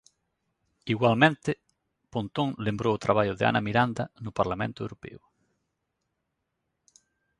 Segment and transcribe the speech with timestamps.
[0.93, 1.51] Igualmente,
[2.13, 5.21] Pontón lembrou o traballo de Ana Miranda no Parlamento Europeo.